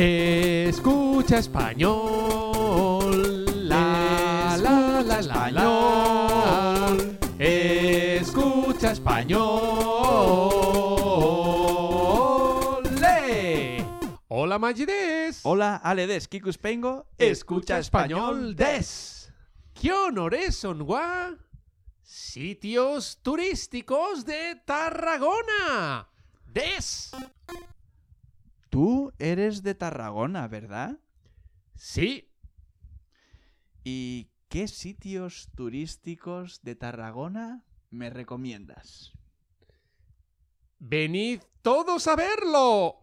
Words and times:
Escucha 0.00 1.38
español. 1.38 1.96
La 3.68 4.56
la 4.56 5.02
la 5.02 5.20
la 5.20 5.50
la. 5.50 6.96
Escucha 7.36 8.92
español. 8.92 9.48
¡Le! 13.00 13.84
Hola 14.28 14.60
Magides. 14.60 15.40
Hola, 15.42 15.80
Ale 15.82 16.06
des, 16.06 16.28
Kikus 16.28 16.58
Pengo. 16.58 17.06
Escucha 17.18 17.80
español 17.80 18.54
des. 18.54 19.32
¿Qué 19.74 19.92
honores 19.92 20.54
son 20.54 20.84
gua? 20.84 21.34
Sitios 22.04 23.18
turísticos 23.20 24.24
de 24.24 24.62
Tarragona. 24.64 26.08
Des. 26.46 27.10
Eres 29.18 29.62
de 29.62 29.74
Tarragona, 29.74 30.46
¿verdad? 30.48 30.98
Sí, 31.74 32.24
¿Y 33.84 34.28
qué 34.48 34.68
sitios 34.68 35.48
turísticos 35.54 36.60
de 36.62 36.74
Tarragona 36.74 37.64
me 37.90 38.10
recomiendas? 38.10 39.12
venid 40.78 41.40
todos 41.62 42.06
a 42.06 42.16
verlo. 42.16 42.96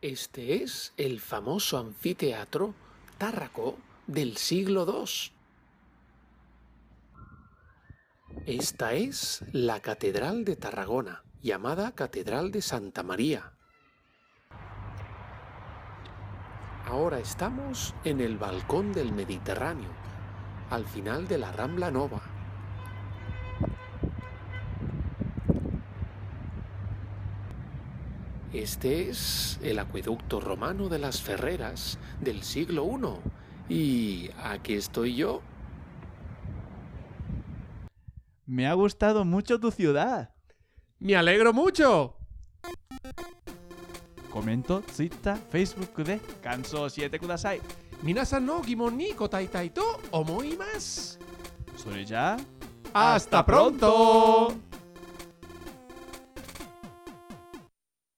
Este 0.00 0.62
es 0.62 0.92
el 0.96 1.20
famoso 1.20 1.78
anfiteatro 1.78 2.74
Tárraco 3.16 3.78
del 4.06 4.36
siglo 4.36 4.84
II. 4.86 5.32
Esta 8.46 8.92
es 8.92 9.42
la 9.52 9.80
Catedral 9.80 10.44
de 10.44 10.56
Tarragona, 10.56 11.22
llamada 11.44 11.92
Catedral 11.92 12.50
de 12.50 12.62
Santa 12.62 13.02
María. 13.02 13.52
Ahora 16.86 17.18
estamos 17.18 17.94
en 18.02 18.22
el 18.22 18.38
balcón 18.38 18.94
del 18.94 19.12
Mediterráneo, 19.12 19.90
al 20.70 20.86
final 20.86 21.28
de 21.28 21.36
la 21.36 21.52
Rambla 21.52 21.90
Nova. 21.90 22.22
Este 28.54 29.10
es 29.10 29.60
el 29.62 29.78
acueducto 29.80 30.40
romano 30.40 30.88
de 30.88 30.98
las 30.98 31.20
Ferreras 31.20 31.98
del 32.22 32.42
siglo 32.42 32.86
I. 33.68 33.74
Y 33.74 34.30
aquí 34.42 34.72
estoy 34.72 35.14
yo. 35.14 35.42
Me 38.46 38.66
ha 38.66 38.72
gustado 38.72 39.26
mucho 39.26 39.60
tu 39.60 39.70
ciudad. 39.70 40.33
Me 41.00 41.16
alegro 41.16 41.52
mucho. 41.52 42.16
Comento, 44.30 44.80
Twitter, 44.80 45.36
Facebook 45.50 46.02
de 46.04 46.20
Kanso 46.42 46.88
7 46.88 47.18
Kudasai. 47.18 47.60
Minasan 48.02 48.46
no 48.46 48.62
gimon 48.62 48.96
ni 48.96 49.12
kotai 49.12 49.48
to 49.70 50.00
omoi 50.10 50.58
ya. 52.06 52.36
Hasta 52.92 53.44
pronto. 53.44 54.54